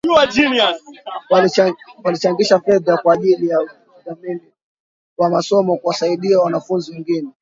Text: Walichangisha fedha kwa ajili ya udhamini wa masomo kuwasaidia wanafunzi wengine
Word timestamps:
Walichangisha 2.03 2.59
fedha 2.59 2.97
kwa 2.97 3.13
ajili 3.13 3.49
ya 3.49 3.67
udhamini 4.05 4.41
wa 5.17 5.29
masomo 5.29 5.77
kuwasaidia 5.77 6.39
wanafunzi 6.39 6.91
wengine 6.91 7.29